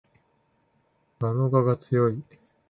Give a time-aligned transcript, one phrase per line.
[1.19, 2.23] 蛾の我が強い